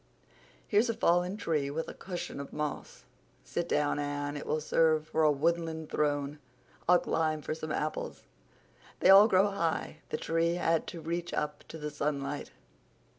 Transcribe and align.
"Here's 0.67 0.89
a 0.89 0.95
fallen 0.95 1.37
tree 1.37 1.69
with 1.69 1.87
a 1.87 1.93
cushion 1.93 2.39
of 2.39 2.51
moss. 2.51 3.03
Sit 3.43 3.69
down, 3.69 3.99
Anne—it 3.99 4.47
will 4.47 4.59
serve 4.59 5.07
for 5.09 5.21
a 5.21 5.31
woodland 5.31 5.91
throne. 5.91 6.39
I'll 6.89 6.97
climb 6.97 7.43
for 7.43 7.53
some 7.53 7.71
apples. 7.71 8.23
They 8.99 9.11
all 9.11 9.27
grow 9.27 9.51
high—the 9.51 10.17
tree 10.17 10.55
had 10.55 10.87
to 10.87 11.01
reach 11.01 11.35
up 11.35 11.63
to 11.67 11.77
the 11.77 11.91
sunlight." 11.91 12.49